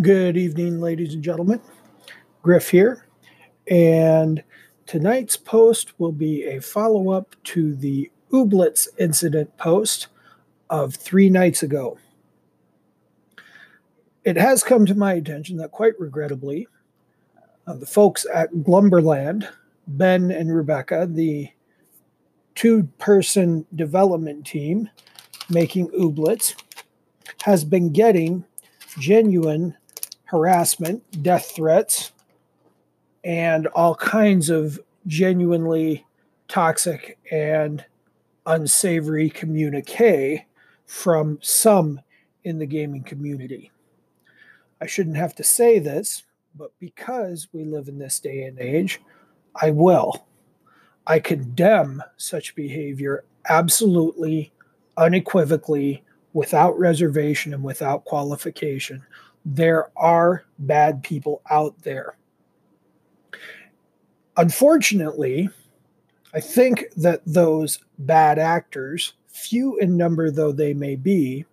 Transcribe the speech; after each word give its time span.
Good 0.00 0.38
evening, 0.38 0.80
ladies 0.80 1.12
and 1.12 1.22
gentlemen. 1.22 1.60
Griff 2.42 2.70
here. 2.70 3.04
And 3.70 4.42
tonight's 4.86 5.36
post 5.36 5.92
will 6.00 6.12
be 6.12 6.44
a 6.44 6.58
follow 6.62 7.10
up 7.10 7.36
to 7.44 7.74
the 7.74 8.10
Ooblets 8.32 8.88
incident 8.98 9.54
post 9.58 10.06
of 10.70 10.94
three 10.94 11.28
nights 11.28 11.62
ago. 11.62 11.98
It 14.24 14.38
has 14.38 14.62
come 14.62 14.86
to 14.86 14.94
my 14.94 15.14
attention 15.14 15.58
that, 15.58 15.70
quite 15.70 16.00
regrettably, 16.00 16.66
uh, 17.66 17.74
the 17.74 17.84
folks 17.84 18.24
at 18.32 18.50
Glumberland, 18.54 19.50
Ben 19.86 20.30
and 20.30 20.54
Rebecca, 20.54 21.06
the 21.10 21.50
two 22.54 22.84
person 22.96 23.66
development 23.74 24.46
team 24.46 24.88
making 25.50 25.88
Ooblets, 25.90 26.54
has 27.42 27.64
been 27.64 27.92
getting 27.92 28.46
genuine 28.98 29.76
harassment, 30.30 31.22
death 31.24 31.50
threats, 31.56 32.12
and 33.24 33.66
all 33.68 33.96
kinds 33.96 34.48
of 34.48 34.78
genuinely 35.08 36.06
toxic 36.46 37.18
and 37.32 37.84
unsavory 38.46 39.28
communique 39.28 40.46
from 40.86 41.36
some 41.42 42.00
in 42.44 42.60
the 42.60 42.66
gaming 42.66 43.02
community. 43.02 43.72
I 44.80 44.86
shouldn't 44.86 45.16
have 45.16 45.34
to 45.34 45.42
say 45.42 45.80
this, 45.80 46.22
but 46.54 46.70
because 46.78 47.48
we 47.52 47.64
live 47.64 47.88
in 47.88 47.98
this 47.98 48.20
day 48.20 48.44
and 48.44 48.56
age, 48.60 49.00
I 49.60 49.72
will. 49.72 50.26
I 51.08 51.18
condemn 51.18 52.04
such 52.18 52.54
behavior 52.54 53.24
absolutely, 53.48 54.52
unequivocally, 54.96 56.04
without 56.34 56.78
reservation, 56.78 57.52
and 57.52 57.64
without 57.64 58.04
qualification 58.04 59.02
there 59.44 59.90
are 59.96 60.44
bad 60.58 61.02
people 61.02 61.42
out 61.50 61.82
there. 61.82 62.16
Unfortunately, 64.36 65.48
I 66.32 66.40
think 66.40 66.84
that 66.96 67.22
those 67.26 67.80
bad 67.98 68.38
actors, 68.38 69.14
few 69.28 69.76
in 69.78 69.96
number 69.96 70.30
though 70.30 70.52
they 70.52 70.74
may 70.74 70.96
be, 70.96 71.44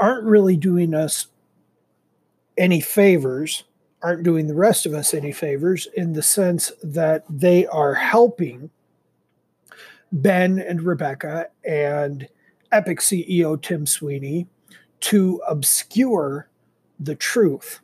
aren't 0.00 0.24
really 0.24 0.56
doing 0.56 0.94
us 0.94 1.26
any 2.56 2.80
favors, 2.80 3.64
aren't 4.02 4.24
doing 4.24 4.46
the 4.46 4.54
rest 4.54 4.86
of 4.86 4.94
us 4.94 5.14
any 5.14 5.32
favors 5.32 5.86
in 5.94 6.12
the 6.12 6.22
sense 6.22 6.72
that 6.82 7.24
they 7.28 7.66
are 7.66 7.94
helping 7.94 8.70
Ben 10.12 10.58
and 10.58 10.82
Rebecca 10.82 11.48
and 11.64 12.28
Epic 12.70 13.00
CEO 13.00 13.60
Tim 13.60 13.86
Sweeney 13.86 14.46
to 15.00 15.40
obscure 15.48 16.48
the 17.04 17.14
truth. 17.14 17.80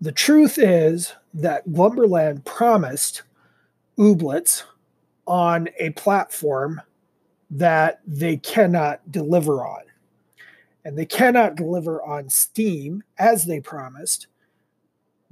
The 0.00 0.12
truth 0.12 0.58
is 0.58 1.12
that 1.34 1.68
Glumberland 1.68 2.44
promised 2.44 3.22
Ooblets 3.98 4.62
on 5.26 5.68
a 5.78 5.90
platform 5.90 6.80
that 7.50 8.00
they 8.06 8.36
cannot 8.38 9.12
deliver 9.12 9.64
on. 9.66 9.82
And 10.84 10.96
they 10.96 11.04
cannot 11.04 11.56
deliver 11.56 12.02
on 12.02 12.30
Steam 12.30 13.02
as 13.18 13.44
they 13.44 13.60
promised 13.60 14.26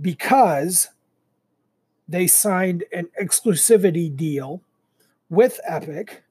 because 0.00 0.88
they 2.06 2.26
signed 2.26 2.84
an 2.92 3.08
exclusivity 3.20 4.14
deal 4.14 4.60
with 5.30 5.58
Epic. 5.66 6.22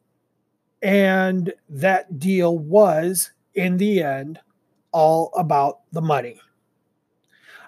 And 0.84 1.54
that 1.70 2.20
deal 2.20 2.56
was, 2.58 3.32
in 3.56 3.78
the 3.78 4.04
end, 4.04 4.40
all 4.98 5.32
about 5.36 5.82
the 5.92 6.02
money. 6.02 6.42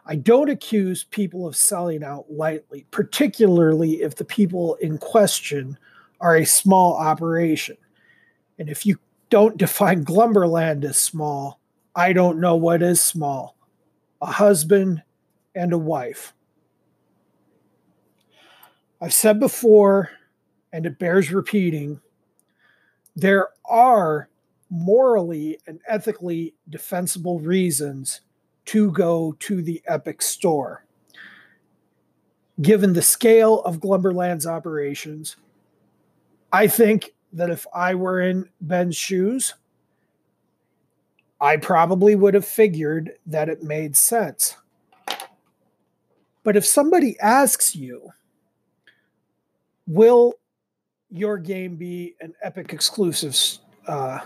I 0.03 0.15
don't 0.15 0.49
accuse 0.49 1.03
people 1.03 1.45
of 1.45 1.55
selling 1.55 2.03
out 2.03 2.25
lightly, 2.31 2.87
particularly 2.89 4.01
if 4.01 4.15
the 4.15 4.25
people 4.25 4.73
in 4.81 4.97
question 4.97 5.77
are 6.19 6.37
a 6.37 6.45
small 6.45 6.95
operation. 6.95 7.77
And 8.57 8.67
if 8.67 8.83
you 8.83 8.97
don't 9.29 9.57
define 9.57 10.03
Glumberland 10.03 10.83
as 10.83 10.97
small, 10.97 11.59
I 11.95 12.13
don't 12.13 12.39
know 12.39 12.55
what 12.55 12.81
is 12.81 12.99
small 12.99 13.55
a 14.23 14.25
husband 14.25 15.03
and 15.53 15.71
a 15.71 15.77
wife. 15.77 16.33
I've 18.99 19.13
said 19.13 19.39
before, 19.39 20.09
and 20.73 20.83
it 20.87 20.97
bears 20.97 21.31
repeating, 21.31 22.01
there 23.15 23.49
are 23.65 24.29
morally 24.69 25.59
and 25.67 25.79
ethically 25.87 26.53
defensible 26.69 27.39
reasons 27.39 28.21
to 28.65 28.91
go 28.91 29.35
to 29.39 29.61
the 29.61 29.81
Epic 29.87 30.21
store. 30.21 30.85
Given 32.61 32.93
the 32.93 33.01
scale 33.01 33.61
of 33.61 33.79
Glumberland's 33.79 34.45
operations, 34.45 35.37
I 36.51 36.67
think 36.67 37.13
that 37.33 37.49
if 37.49 37.65
I 37.73 37.95
were 37.95 38.21
in 38.21 38.49
Ben's 38.61 38.97
shoes, 38.97 39.55
I 41.41 41.57
probably 41.57 42.15
would 42.15 42.33
have 42.33 42.45
figured 42.45 43.11
that 43.25 43.49
it 43.49 43.63
made 43.63 43.95
sense. 43.95 44.55
But 46.43 46.57
if 46.57 46.65
somebody 46.65 47.17
asks 47.19 47.75
you, 47.75 48.09
will 49.87 50.33
your 51.09 51.37
game 51.37 51.75
be 51.75 52.15
an 52.21 52.33
Epic 52.41 52.73
exclusive 52.73 53.37
uh, 53.87 54.19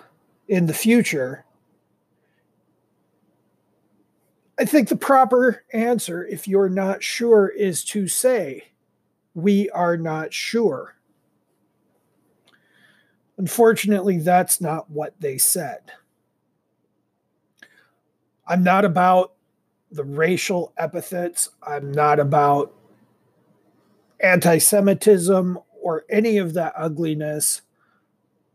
in 0.48 0.66
the 0.66 0.74
future, 0.74 1.46
I 4.60 4.66
think 4.66 4.90
the 4.90 4.96
proper 4.96 5.64
answer, 5.74 6.26
if 6.26 6.48
you're 6.48 6.70
not 6.70 7.04
sure, 7.04 7.48
is 7.48 7.84
to 7.86 8.08
say, 8.08 8.66
We 9.34 9.70
are 9.72 9.98
not 9.98 10.34
sure. 10.34 10.96
Unfortunately, 13.38 14.20
that's 14.20 14.62
not 14.62 14.92
what 14.92 15.16
they 15.20 15.38
said. 15.38 15.92
I'm 18.48 18.64
not 18.64 18.86
about 18.86 19.34
the 19.92 20.04
racial 20.04 20.72
epithets. 20.78 21.50
I'm 21.66 21.92
not 21.92 22.20
about 22.20 22.74
anti 24.20 24.60
Semitism 24.60 25.58
or 25.82 26.06
any 26.10 26.38
of 26.38 26.54
that 26.54 26.74
ugliness 26.78 27.62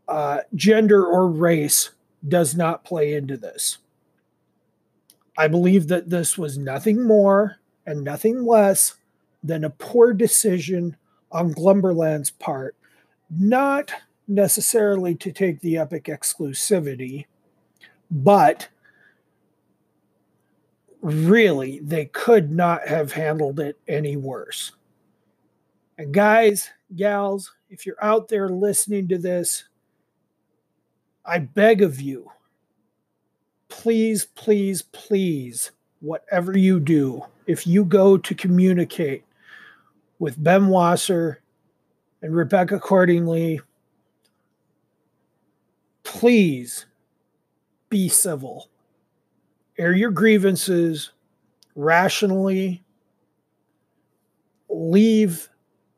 uh, 0.09 0.41
gender 0.55 1.05
or 1.05 1.29
race 1.29 1.91
does 2.27 2.55
not 2.55 2.83
play 2.83 3.13
into 3.13 3.37
this. 3.37 3.77
I 5.37 5.47
believe 5.47 5.87
that 5.87 6.09
this 6.09 6.37
was 6.37 6.57
nothing 6.57 7.05
more 7.05 7.57
and 7.85 8.03
nothing 8.03 8.43
less 8.43 8.95
than 9.43 9.63
a 9.63 9.69
poor 9.69 10.13
decision 10.13 10.97
on 11.31 11.53
Glumberland's 11.53 12.31
part, 12.31 12.75
not 13.29 13.91
necessarily 14.27 15.15
to 15.15 15.31
take 15.31 15.61
the 15.61 15.77
Epic 15.77 16.05
exclusivity, 16.05 17.25
but 18.11 18.67
really, 21.01 21.79
they 21.79 22.05
could 22.07 22.51
not 22.51 22.87
have 22.87 23.13
handled 23.13 23.59
it 23.59 23.79
any 23.87 24.17
worse. 24.17 24.73
And 25.97 26.13
guys, 26.13 26.69
gals, 26.95 27.53
if 27.69 27.85
you're 27.85 28.03
out 28.03 28.27
there 28.27 28.49
listening 28.49 29.07
to 29.09 29.17
this, 29.17 29.65
I 31.29 31.37
beg 31.37 31.83
of 31.83 32.01
you, 32.01 32.31
please, 33.67 34.25
please, 34.25 34.81
please, 34.81 35.69
whatever 35.99 36.57
you 36.57 36.79
do, 36.79 37.23
if 37.45 37.67
you 37.67 37.85
go 37.85 38.17
to 38.17 38.33
communicate 38.33 39.23
with 40.17 40.43
Ben 40.43 40.69
Wasser 40.69 41.39
and 42.23 42.35
Rebecca 42.35 42.79
Cordingley, 42.79 43.59
please 46.01 46.87
be 47.89 48.09
civil. 48.09 48.67
Air 49.77 49.93
your 49.93 50.09
grievances 50.09 51.11
rationally. 51.75 52.83
Leave 54.67 55.47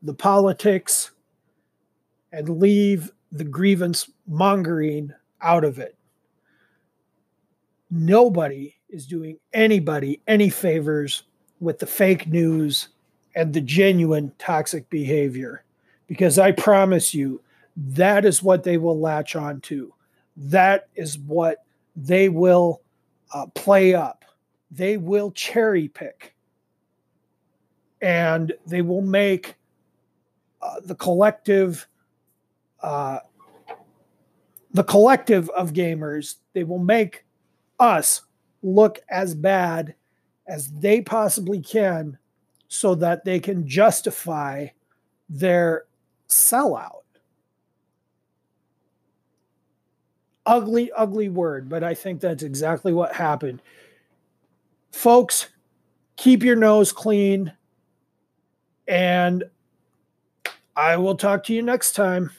the 0.01 0.13
politics 0.13 1.11
and 2.33 2.59
leave 2.59 3.13
the 3.31 3.45
grievance 3.45 4.09
mongering 4.27 5.13
out 5.41 5.63
of 5.63 5.79
it. 5.79 5.97
Nobody 7.89 8.75
is 8.89 9.05
doing 9.05 9.38
anybody 9.53 10.21
any 10.27 10.49
favors 10.49 11.23
with 11.59 11.79
the 11.79 11.85
fake 11.85 12.27
news 12.27 12.89
and 13.35 13.53
the 13.53 13.61
genuine 13.61 14.31
toxic 14.38 14.89
behavior 14.89 15.63
because 16.07 16.38
I 16.39 16.51
promise 16.51 17.13
you 17.13 17.41
that 17.77 18.25
is 18.25 18.43
what 18.43 18.63
they 18.63 18.77
will 18.77 18.99
latch 18.99 19.35
on 19.35 19.61
to. 19.61 19.93
That 20.35 20.89
is 20.95 21.17
what 21.17 21.63
they 21.95 22.29
will 22.29 22.81
uh, 23.33 23.47
play 23.47 23.94
up. 23.94 24.25
They 24.71 24.97
will 24.97 25.31
cherry 25.31 25.87
pick 25.87 26.35
and 28.01 28.51
they 28.65 28.81
will 28.81 29.01
make 29.01 29.55
uh, 30.61 30.79
the 30.83 30.95
collective 30.95 31.87
uh, 32.81 33.19
the 34.73 34.83
collective 34.83 35.50
of 35.50 35.73
gamers, 35.73 36.35
they 36.53 36.63
will 36.63 36.79
make 36.79 37.25
us 37.79 38.21
look 38.63 39.00
as 39.09 39.35
bad 39.35 39.95
as 40.47 40.71
they 40.71 41.01
possibly 41.01 41.62
can 41.62 42.18
so 42.68 42.95
that 42.95 43.25
they 43.25 43.39
can 43.39 43.68
justify 43.68 44.68
their 45.29 45.85
sellout. 46.29 47.01
Ugly, 50.45 50.91
ugly 50.94 51.29
word, 51.29 51.69
but 51.69 51.83
I 51.83 51.94
think 51.94 52.21
that's 52.21 52.44
exactly 52.44 52.94
what 52.94 53.13
happened. 53.13 53.62
Folks, 54.91 55.50
keep 56.18 56.44
your 56.44 56.56
nose 56.56 56.91
clean, 56.91 57.53
and 58.88 59.44
I 60.75 60.97
will 60.97 61.15
talk 61.15 61.44
to 61.45 61.53
you 61.53 61.62
next 61.62 61.94
time. 61.94 62.31